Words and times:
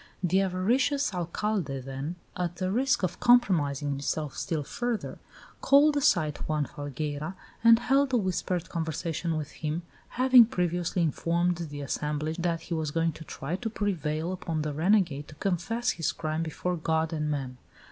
The 0.23 0.41
avaricious 0.41 1.13
Alcalde, 1.13 1.79
then, 1.79 2.15
at 2.35 2.55
the 2.55 2.71
risk 2.71 3.03
of 3.03 3.19
compromising 3.19 3.89
himself 3.91 4.35
still 4.35 4.63
further, 4.63 5.19
called 5.61 5.95
aside 5.95 6.39
Juan 6.47 6.65
Falgueira 6.65 7.35
and 7.63 7.77
held 7.77 8.11
a 8.11 8.17
whispered 8.17 8.67
conversation 8.67 9.37
with 9.37 9.51
him, 9.51 9.83
having 10.17 10.45
previously 10.45 11.03
informed 11.03 11.57
the 11.57 11.81
assemblage 11.81 12.37
that 12.37 12.61
he 12.61 12.73
was 12.73 12.89
going 12.89 13.11
to 13.11 13.23
try 13.23 13.55
to 13.57 13.69
prevail 13.69 14.31
upon 14.31 14.63
the 14.63 14.73
renegade 14.73 15.27
to 15.27 15.35
confess 15.35 15.91
his 15.91 16.11
crime 16.13 16.41
before 16.41 16.77
God 16.77 17.13
and 17.13 17.29
men. 17.29 17.57